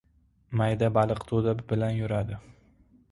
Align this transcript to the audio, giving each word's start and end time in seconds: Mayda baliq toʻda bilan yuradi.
Mayda 0.61 0.87
baliq 0.95 1.21
toʻda 1.33 1.53
bilan 1.73 1.93
yuradi. 1.99 2.39